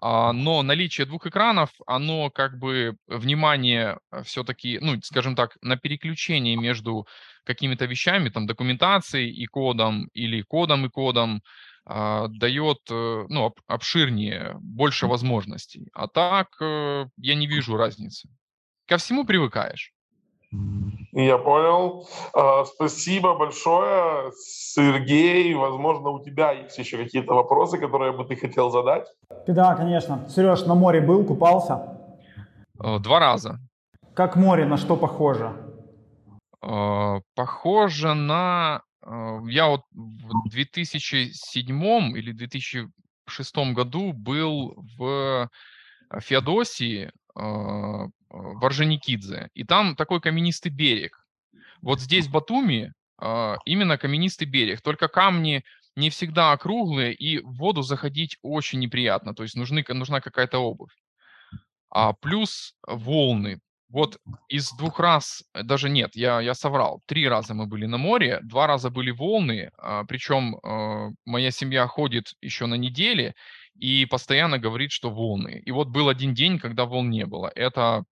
а, 0.00 0.32
но 0.32 0.62
наличие 0.62 1.06
двух 1.06 1.26
экранов, 1.26 1.70
оно 1.86 2.30
как 2.30 2.58
бы 2.58 2.96
внимание 3.06 3.98
все-таки, 4.22 4.78
ну, 4.80 5.00
скажем 5.02 5.34
так, 5.34 5.56
на 5.60 5.76
переключение 5.76 6.56
между 6.56 7.06
какими-то 7.44 7.86
вещами, 7.86 8.28
там, 8.28 8.46
документацией 8.46 9.30
и 9.30 9.46
кодом, 9.46 10.08
или 10.14 10.42
кодом 10.42 10.86
и 10.86 10.88
кодом, 10.88 11.42
дает 11.88 12.78
э, 12.90 13.26
ну, 13.28 13.54
обширнее, 13.66 14.56
больше 14.60 15.06
возможностей. 15.06 15.88
А 15.94 16.06
так 16.06 16.48
э, 16.60 17.06
я 17.16 17.34
не 17.34 17.46
вижу 17.46 17.76
разницы. 17.76 18.28
Ко 18.86 18.98
всему 18.98 19.24
привыкаешь. 19.24 19.92
Я 21.12 21.38
понял. 21.38 22.06
А, 22.34 22.64
спасибо 22.64 23.34
большое, 23.34 24.32
Сергей. 24.36 25.54
Возможно, 25.54 26.10
у 26.10 26.22
тебя 26.22 26.52
есть 26.52 26.78
еще 26.78 26.98
какие-то 26.98 27.34
вопросы, 27.34 27.78
которые 27.78 28.12
бы 28.12 28.24
ты 28.24 28.36
хотел 28.36 28.70
задать? 28.70 29.06
Да, 29.46 29.74
конечно. 29.74 30.28
Сереж, 30.28 30.66
на 30.66 30.74
море 30.74 31.00
был, 31.00 31.24
купался? 31.24 31.98
Э, 32.82 32.98
два 32.98 33.18
раза. 33.18 33.58
Как 34.14 34.36
море, 34.36 34.66
на 34.66 34.76
что 34.76 34.96
похоже? 34.96 35.52
Похоже 37.34 38.14
на 38.14 38.76
а, 38.76 38.80
я 39.48 39.68
вот 39.68 39.82
в 39.92 40.48
2007 40.50 42.18
или 42.18 42.32
2006 42.32 43.56
году 43.72 44.12
был 44.12 44.74
в 44.98 45.48
Феодосии, 46.20 47.10
а, 47.34 48.08
в 48.30 48.64
Орджоникидзе, 48.64 49.48
и 49.54 49.64
там 49.64 49.96
такой 49.96 50.20
каменистый 50.20 50.70
берег. 50.70 51.26
Вот 51.80 52.00
здесь, 52.00 52.26
в 52.26 52.32
Батуми, 52.32 52.92
именно 53.64 53.98
каменистый 53.98 54.46
берег, 54.46 54.80
только 54.80 55.08
камни 55.08 55.64
не 55.96 56.10
всегда 56.10 56.52
округлые, 56.52 57.12
и 57.14 57.38
в 57.38 57.56
воду 57.56 57.82
заходить 57.82 58.38
очень 58.42 58.78
неприятно, 58.78 59.34
то 59.34 59.42
есть 59.42 59.56
нужны, 59.56 59.84
нужна 59.88 60.20
какая-то 60.20 60.58
обувь. 60.58 60.92
А 61.90 62.12
плюс 62.12 62.74
волны, 62.86 63.60
вот 63.90 64.18
из 64.48 64.70
двух 64.72 65.00
раз, 65.00 65.42
э, 65.54 65.62
даже 65.62 65.88
нет, 65.88 66.14
я, 66.14 66.40
я 66.40 66.54
соврал, 66.54 67.00
три 67.06 67.28
раза 67.28 67.54
мы 67.54 67.66
были 67.66 67.86
на 67.86 67.98
море, 67.98 68.40
два 68.42 68.66
раза 68.66 68.90
были 68.90 69.10
волны, 69.10 69.70
а, 69.78 70.04
причем 70.04 70.56
а, 70.62 71.10
моя 71.24 71.50
семья 71.50 71.86
ходит 71.86 72.34
еще 72.40 72.66
на 72.66 72.74
неделе 72.74 73.34
и 73.78 74.06
постоянно 74.06 74.58
говорит, 74.58 74.90
что 74.90 75.10
волны. 75.10 75.62
И 75.64 75.72
вот 75.72 75.88
был 75.88 76.08
один 76.08 76.34
день, 76.34 76.58
когда 76.58 76.84
волн 76.84 77.10
не 77.10 77.26
было. 77.26 77.50
Это 77.54 78.04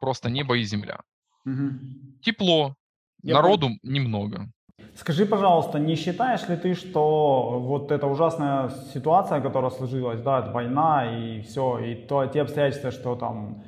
просто 0.00 0.30
небо 0.30 0.56
и 0.56 0.62
земля. 0.62 1.00
Угу. 1.44 2.20
Тепло, 2.22 2.74
я 3.22 3.34
народу 3.34 3.66
понял. 3.66 3.78
немного. 3.82 4.48
Скажи, 4.94 5.26
пожалуйста, 5.26 5.78
не 5.78 5.96
считаешь 5.96 6.48
ли 6.48 6.56
ты, 6.56 6.74
что 6.74 7.60
вот 7.60 7.92
эта 7.92 8.06
ужасная 8.06 8.70
ситуация, 8.94 9.40
которая 9.40 9.70
сложилась, 9.70 10.20
да, 10.22 10.40
это 10.40 10.52
война 10.52 11.18
и 11.18 11.42
все, 11.42 11.78
и 11.78 11.94
то, 11.94 12.26
те 12.26 12.42
обстоятельства, 12.42 12.90
что 12.90 13.14
там 13.14 13.62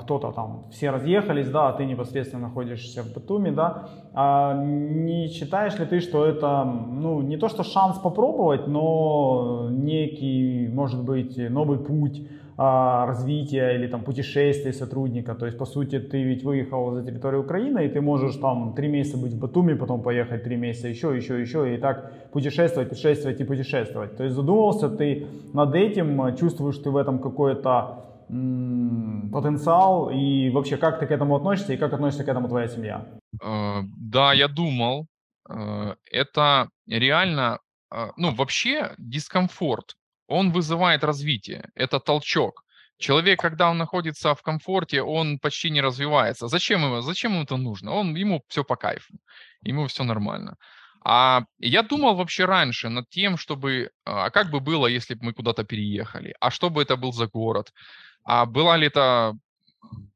кто-то 0.00 0.32
там, 0.32 0.64
все 0.70 0.90
разъехались, 0.90 1.48
да, 1.48 1.68
а 1.68 1.72
ты 1.72 1.86
непосредственно 1.86 2.48
находишься 2.48 3.02
в 3.02 3.14
Батуми, 3.14 3.50
да, 3.50 3.88
а 4.12 4.54
не 4.62 5.28
считаешь 5.28 5.78
ли 5.78 5.86
ты, 5.86 6.00
что 6.00 6.26
это, 6.26 6.64
ну, 6.64 7.22
не 7.22 7.38
то 7.38 7.48
что 7.48 7.62
шанс 7.62 7.98
попробовать, 7.98 8.66
но 8.66 9.68
некий, 9.70 10.68
может 10.68 11.02
быть, 11.02 11.38
новый 11.50 11.78
путь 11.78 12.28
а, 12.62 13.06
развития 13.06 13.74
или 13.74 13.86
там 13.86 14.02
путешествий 14.02 14.74
сотрудника, 14.74 15.34
то 15.34 15.46
есть, 15.46 15.56
по 15.56 15.64
сути, 15.64 15.98
ты 15.98 16.22
ведь 16.24 16.44
выехал 16.44 16.92
за 16.92 17.02
территорию 17.02 17.40
Украины, 17.40 17.86
и 17.86 17.88
ты 17.88 18.02
можешь 18.02 18.36
там 18.36 18.74
три 18.74 18.88
месяца 18.88 19.16
быть 19.16 19.32
в 19.32 19.38
Батуми, 19.38 19.72
потом 19.72 20.02
поехать 20.02 20.44
три 20.44 20.56
месяца 20.56 20.88
еще, 20.88 21.16
еще, 21.16 21.40
еще, 21.40 21.74
и 21.74 21.78
так 21.78 22.12
путешествовать, 22.32 22.90
путешествовать 22.90 23.40
и 23.40 23.44
путешествовать. 23.44 24.16
То 24.16 24.24
есть 24.24 24.36
задумывался 24.36 24.90
ты 24.90 25.26
над 25.54 25.74
этим, 25.74 26.36
чувствуешь 26.36 26.76
ты 26.76 26.90
в 26.90 26.98
этом 26.98 27.18
какое-то 27.18 28.09
потенциал 29.32 30.10
и 30.10 30.50
вообще 30.50 30.76
как 30.76 31.00
ты 31.00 31.06
к 31.06 31.10
этому 31.10 31.36
относишься 31.36 31.72
и 31.72 31.76
как 31.76 31.92
относится 31.92 32.24
к 32.24 32.28
этому 32.28 32.48
твоя 32.48 32.68
семья? 32.68 33.06
Э, 33.42 33.82
да, 33.82 34.32
я 34.32 34.48
думал. 34.48 35.06
Э, 35.48 35.94
это 36.10 36.68
реально, 36.86 37.58
э, 37.92 38.10
ну 38.16 38.34
вообще 38.34 38.94
дискомфорт, 38.98 39.96
он 40.28 40.52
вызывает 40.52 41.04
развитие, 41.04 41.70
это 41.74 41.98
толчок. 42.00 42.64
Человек, 42.98 43.40
когда 43.40 43.70
он 43.70 43.78
находится 43.78 44.34
в 44.34 44.42
комфорте, 44.42 45.02
он 45.02 45.38
почти 45.38 45.70
не 45.70 45.80
развивается. 45.80 46.48
Зачем 46.48 46.84
ему, 46.84 47.00
зачем 47.00 47.32
ему 47.32 47.42
это 47.44 47.56
нужно? 47.56 47.92
Он, 47.92 48.14
ему 48.14 48.42
все 48.48 48.62
по 48.62 48.76
кайфу, 48.76 49.14
ему 49.62 49.86
все 49.86 50.04
нормально. 50.04 50.56
А 51.02 51.44
я 51.58 51.82
думал 51.82 52.14
вообще 52.14 52.44
раньше 52.44 52.90
над 52.90 53.08
тем, 53.08 53.38
чтобы, 53.38 53.90
а 54.04 54.28
как 54.30 54.50
бы 54.50 54.60
было, 54.60 54.86
если 54.86 55.14
бы 55.14 55.24
мы 55.24 55.32
куда-то 55.32 55.64
переехали, 55.64 56.34
а 56.40 56.50
что 56.50 56.68
бы 56.68 56.82
это 56.82 56.96
был 56.96 57.12
за 57.12 57.26
город, 57.26 57.72
а 58.30 58.46
была 58.46 58.76
ли 58.76 58.86
это 58.86 59.36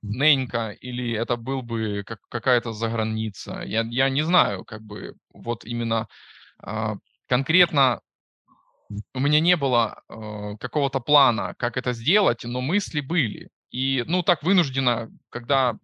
Ненька 0.03 0.71
или 0.71 1.15
это 1.15 1.37
был 1.37 1.63
бы 1.63 2.05
как, 2.07 2.21
какая-то 2.29 2.73
заграница. 2.73 3.63
Я, 3.67 3.83
я 3.91 4.09
не 4.09 4.23
знаю, 4.23 4.65
как 4.65 4.83
бы 4.83 5.15
вот 5.33 5.65
именно 5.65 6.07
э, 6.65 6.95
конкретно 7.27 8.01
у 9.15 9.19
меня 9.19 9.41
не 9.41 9.57
было 9.57 10.01
э, 10.09 10.57
какого-то 10.61 11.01
плана, 11.01 11.55
как 11.59 11.77
это 11.77 11.93
сделать, 11.93 12.45
но 12.45 12.61
мысли 12.61 13.01
были. 13.01 13.49
И, 13.73 14.05
ну, 14.07 14.23
так 14.23 14.45
вынужденно, 14.45 15.11
когда 15.31 15.75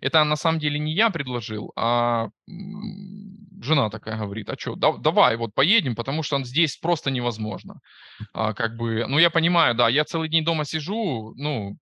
это 0.00 0.24
на 0.24 0.36
самом 0.36 0.58
деле 0.58 0.80
не 0.80 0.92
я 0.92 1.10
предложил, 1.10 1.72
а 1.76 2.30
жена 3.60 3.90
такая 3.90 4.18
говорит, 4.18 4.48
а 4.50 4.56
что, 4.58 4.76
да, 4.76 4.92
давай, 4.92 5.36
вот 5.36 5.54
поедем, 5.54 5.94
потому 5.94 6.22
что 6.22 6.42
здесь 6.44 6.76
просто 6.76 7.10
невозможно. 7.10 7.80
А, 8.32 8.54
как 8.54 8.76
бы, 8.76 9.06
ну, 9.08 9.18
я 9.18 9.30
понимаю, 9.30 9.74
да, 9.74 9.88
я 9.88 10.04
целый 10.04 10.28
день 10.28 10.44
дома 10.44 10.64
сижу, 10.64 11.34
ну, 11.36 11.76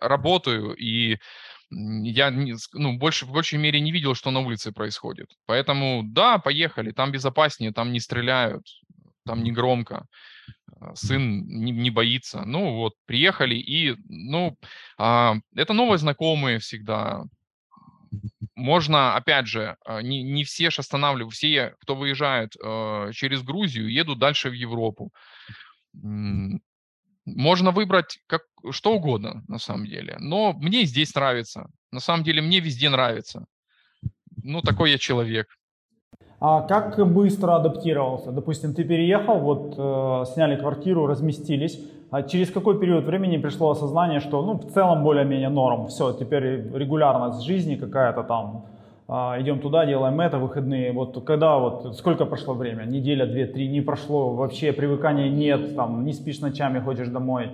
работаю, 0.00 0.74
и 0.74 1.18
я 1.70 2.30
ну, 2.72 2.98
больше, 2.98 3.26
в 3.26 3.32
большей 3.32 3.58
мере 3.58 3.80
не 3.80 3.92
видел, 3.92 4.14
что 4.14 4.30
на 4.30 4.40
улице 4.40 4.72
происходит. 4.72 5.28
Поэтому, 5.46 6.02
да, 6.04 6.38
поехали, 6.38 6.90
там 6.90 7.12
безопаснее, 7.12 7.72
там 7.72 7.92
не 7.92 8.00
стреляют, 8.00 8.66
там 9.24 9.44
не 9.44 9.52
громко, 9.52 10.06
а, 10.80 10.94
сын 10.96 11.46
не, 11.46 11.72
не 11.72 11.90
боится. 11.90 12.42
Ну 12.44 12.74
вот, 12.76 12.94
приехали, 13.06 13.54
и, 13.54 13.94
ну, 14.08 14.56
а, 14.98 15.36
это 15.54 15.72
новые 15.72 15.98
знакомые 15.98 16.58
всегда. 16.58 17.22
Можно, 18.54 19.16
опять 19.16 19.46
же, 19.46 19.76
а, 19.84 20.02
не, 20.02 20.22
не 20.22 20.44
все 20.44 20.70
же 20.70 20.80
останавливают, 20.80 21.34
все, 21.34 21.74
кто 21.80 21.94
выезжает 21.94 22.54
э, 22.56 23.10
через 23.12 23.42
Грузию, 23.42 23.90
едут 23.90 24.18
дальше 24.18 24.50
в 24.50 24.52
Европу. 24.52 25.12
Можно 27.24 27.70
выбрать 27.70 28.18
как, 28.26 28.42
что 28.70 28.94
угодно, 28.94 29.44
на 29.48 29.58
самом 29.58 29.86
деле. 29.86 30.16
Но 30.18 30.52
мне 30.52 30.84
здесь 30.84 31.14
нравится. 31.14 31.70
На 31.92 32.00
самом 32.00 32.24
деле 32.24 32.42
мне 32.42 32.60
везде 32.60 32.88
нравится. 32.88 33.46
Ну, 34.42 34.62
такой 34.62 34.90
я 34.90 34.98
человек. 34.98 35.48
А 36.40 36.62
как 36.62 36.96
быстро 37.12 37.56
адаптировался? 37.56 38.32
Допустим, 38.32 38.74
ты 38.74 38.84
переехал, 38.84 39.38
вот 39.40 39.74
э, 39.76 40.32
сняли 40.32 40.56
квартиру, 40.56 41.06
разместились. 41.06 41.78
А 42.10 42.22
через 42.22 42.50
какой 42.50 42.78
период 42.80 43.04
времени 43.04 43.38
пришло 43.38 43.70
осознание, 43.70 44.20
что 44.20 44.42
ну, 44.42 44.54
в 44.54 44.72
целом 44.72 45.04
более-менее 45.04 45.48
норм, 45.48 45.86
все, 45.86 46.12
теперь 46.12 46.42
регулярность 46.74 47.42
жизни 47.44 47.76
какая-то 47.76 48.24
там, 48.24 48.66
э, 49.08 49.12
идем 49.42 49.60
туда, 49.60 49.86
делаем 49.86 50.20
это, 50.20 50.38
выходные. 50.38 50.92
Вот 50.92 51.24
когда 51.24 51.58
вот, 51.58 51.96
сколько 51.96 52.26
прошло 52.26 52.54
время? 52.54 52.84
Неделя, 52.84 53.26
две, 53.26 53.46
три, 53.46 53.68
не 53.68 53.80
прошло, 53.80 54.34
вообще 54.34 54.72
привыкания 54.72 55.30
нет, 55.30 55.76
там, 55.76 56.04
не 56.04 56.12
спишь 56.12 56.40
ночами, 56.40 56.80
ходишь 56.80 57.08
домой. 57.08 57.50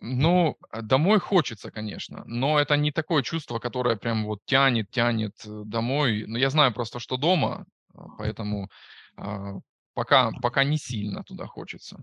Ну, 0.00 0.56
домой 0.82 1.18
хочется, 1.18 1.70
конечно, 1.70 2.22
но 2.26 2.58
это 2.58 2.76
не 2.76 2.90
такое 2.90 3.22
чувство, 3.22 3.58
которое 3.58 3.96
прям 3.96 4.26
вот 4.26 4.40
тянет, 4.44 4.90
тянет 4.90 5.34
э, 5.46 5.62
домой. 5.64 6.24
Но 6.26 6.38
я 6.38 6.50
знаю 6.50 6.74
просто, 6.74 6.98
что 6.98 7.16
дома, 7.16 7.64
а, 7.94 8.04
поэтому 8.18 8.68
а, 9.16 9.60
пока, 9.94 10.30
пока 10.42 10.64
не 10.64 10.76
сильно 10.76 11.22
туда 11.22 11.46
хочется. 11.46 12.02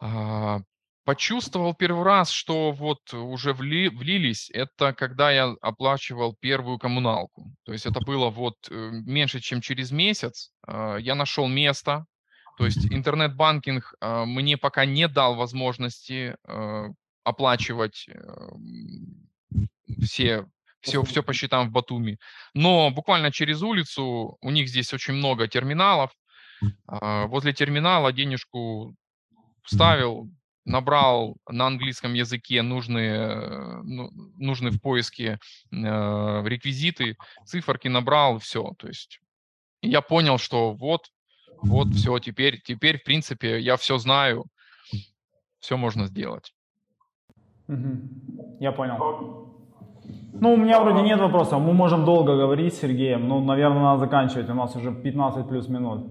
А, 0.00 0.60
почувствовал 1.08 1.74
первый 1.74 2.04
раз, 2.04 2.30
что 2.30 2.70
вот 2.70 3.14
уже 3.14 3.54
вли, 3.54 3.88
влились, 3.88 4.50
это 4.50 4.92
когда 4.92 5.30
я 5.30 5.54
оплачивал 5.62 6.36
первую 6.38 6.78
коммуналку. 6.78 7.50
То 7.64 7.72
есть 7.72 7.86
это 7.86 8.00
было 8.00 8.28
вот 8.28 8.56
э, 8.70 8.74
меньше, 8.74 9.40
чем 9.40 9.62
через 9.62 9.90
месяц. 9.90 10.52
Я 10.66 11.14
нашел 11.14 11.48
место, 11.48 12.04
то 12.58 12.66
есть 12.66 12.92
интернет-банкинг 12.92 13.94
э, 14.00 14.24
мне 14.26 14.58
пока 14.58 14.84
не 14.84 15.08
дал 15.08 15.34
возможности 15.36 16.36
оплачивать 17.24 18.06
э, 18.08 18.50
все, 20.02 20.44
все, 20.82 21.02
все 21.04 21.22
по 21.22 21.32
счетам 21.32 21.68
в 21.68 21.72
Батуми. 21.72 22.18
Но 22.52 22.90
буквально 22.90 23.32
через 23.32 23.62
улицу, 23.62 24.36
у 24.42 24.50
них 24.50 24.68
здесь 24.68 24.92
очень 24.92 25.14
много 25.14 25.48
терминалов. 25.48 26.10
Возле 26.86 27.54
терминала 27.54 28.12
денежку 28.12 28.94
вставил, 29.68 30.30
набрал 30.64 31.36
на 31.48 31.66
английском 31.66 32.14
языке 32.14 32.62
нужные, 32.62 33.82
ну, 33.84 34.10
нужные 34.36 34.70
в 34.72 34.80
поиске 34.80 35.38
э, 35.70 36.42
реквизиты, 36.44 37.16
циферки 37.44 37.88
набрал, 37.88 38.38
все. 38.38 38.74
То 38.78 38.88
есть 38.88 39.20
я 39.82 40.00
понял, 40.00 40.38
что 40.38 40.72
вот 40.72 41.10
вот 41.62 41.88
все, 41.88 42.18
теперь, 42.18 42.60
теперь, 42.60 42.98
в 42.98 43.04
принципе, 43.04 43.60
я 43.60 43.76
все 43.76 43.98
знаю, 43.98 44.44
все 45.58 45.76
можно 45.76 46.06
сделать. 46.06 46.54
Я 48.60 48.72
понял. 48.72 49.54
Ну, 50.32 50.54
у 50.54 50.56
меня 50.56 50.80
вроде 50.80 51.02
нет 51.02 51.20
вопросов. 51.20 51.60
Мы 51.60 51.72
можем 51.72 52.04
долго 52.04 52.36
говорить 52.36 52.74
с 52.74 52.80
Сергеем, 52.80 53.28
но, 53.28 53.40
наверное, 53.40 53.82
надо 53.82 54.00
заканчивать. 54.00 54.48
У 54.48 54.54
нас 54.54 54.76
уже 54.76 54.94
15 54.94 55.48
плюс 55.48 55.68
минут. 55.68 56.06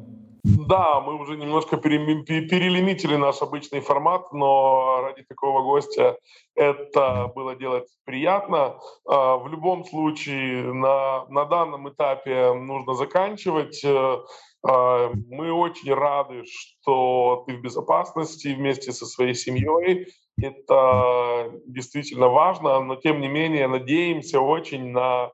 Да, 0.47 1.01
мы 1.01 1.15
уже 1.15 1.35
немножко 1.35 1.75
перелимитили 1.75 3.17
наш 3.17 3.41
обычный 3.41 3.81
формат, 3.81 4.31
но 4.31 5.01
ради 5.01 5.23
такого 5.23 5.61
гостя 5.61 6.17
это 6.55 7.29
было 7.35 7.53
делать 7.53 7.89
приятно. 8.05 8.79
А, 9.05 9.35
в 9.35 9.49
любом 9.49 9.83
случае, 9.83 10.71
на, 10.73 11.25
на 11.25 11.43
данном 11.43 11.89
этапе 11.89 12.53
нужно 12.53 12.93
заканчивать. 12.93 13.83
Э, 13.83 14.19
а, 14.65 15.11
мы 15.29 15.51
очень 15.51 15.93
рады, 15.93 16.43
что 16.45 17.43
ты 17.45 17.57
в 17.57 17.61
безопасности 17.61 18.47
вместе 18.47 18.93
со 18.93 19.05
своей 19.05 19.33
семьей. 19.33 20.07
Это 20.41 21.51
действительно 21.65 22.29
важно, 22.29 22.79
но 22.79 22.95
тем 22.95 23.19
не 23.19 23.27
менее 23.27 23.67
надеемся 23.67 24.39
очень 24.39 24.91
на 24.91 25.31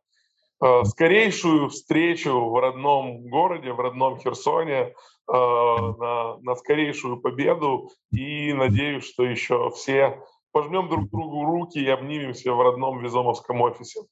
а, 0.64 0.86
скорейшую 0.86 1.68
встречу 1.68 2.50
в 2.50 2.58
родном 2.58 3.28
городе, 3.28 3.74
в 3.74 3.82
родном 3.82 4.18
Херсоне, 4.18 4.94
а, 5.28 5.94
на, 5.98 6.38
на 6.38 6.56
скорейшую 6.56 7.18
победу. 7.20 7.90
И 8.14 8.54
надеюсь, 8.54 9.04
что 9.04 9.26
еще 9.26 9.72
все 9.72 10.24
пожмем 10.54 10.88
друг 10.88 11.10
другу 11.10 11.44
руки 11.44 11.80
и 11.80 11.90
обнимемся 11.90 12.54
в 12.54 12.62
родном 12.62 13.04
Визомовском 13.04 13.60
офисе. 13.60 14.04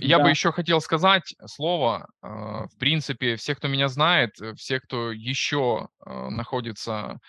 Я 0.00 0.16
да. 0.16 0.24
бы 0.24 0.30
еще 0.30 0.50
хотел 0.50 0.80
сказать 0.80 1.34
слово. 1.44 2.08
А, 2.22 2.66
в 2.68 2.78
принципе, 2.78 3.36
все, 3.36 3.54
кто 3.54 3.68
меня 3.68 3.88
знает, 3.88 4.30
все, 4.56 4.80
кто 4.80 5.12
еще 5.12 5.88
находится 6.06 7.20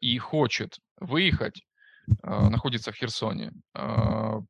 и 0.00 0.16
хочет 0.18 0.78
выехать, 1.00 1.65
находится 2.22 2.92
в 2.92 2.96
Херсоне. 2.96 3.52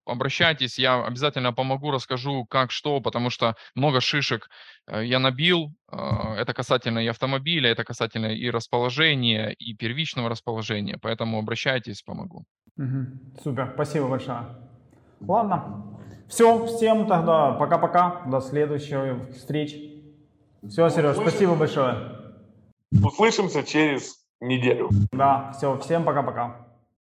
Обращайтесь, 0.04 0.78
я 0.78 1.04
обязательно 1.04 1.52
помогу, 1.52 1.90
расскажу, 1.90 2.44
как, 2.44 2.70
что, 2.70 3.00
потому 3.00 3.30
что 3.30 3.54
много 3.74 4.00
шишек 4.00 4.48
я 4.90 5.18
набил. 5.18 5.72
Это 5.88 6.52
касательно 6.54 6.98
и 6.98 7.06
автомобиля, 7.06 7.70
это 7.70 7.84
касательно 7.84 8.26
и 8.26 8.50
расположения, 8.50 9.50
и 9.50 9.74
первичного 9.74 10.28
расположения. 10.28 10.98
Поэтому 11.00 11.38
обращайтесь, 11.38 12.02
помогу. 12.02 12.44
Угу. 12.76 13.42
Супер, 13.42 13.70
спасибо 13.74 14.08
большое. 14.08 14.44
Ладно, 15.20 15.98
все, 16.28 16.66
всем 16.66 17.06
тогда 17.06 17.52
пока-пока, 17.52 18.22
до 18.26 18.40
следующих 18.40 19.30
встреч. 19.34 19.74
Все, 20.68 20.88
Сереж, 20.90 21.16
спасибо 21.16 21.54
большое. 21.54 22.34
Услышимся 22.92 23.62
через 23.62 24.26
неделю. 24.40 24.90
Да, 25.12 25.52
все, 25.52 25.78
всем 25.78 26.04
пока-пока. 26.04 26.66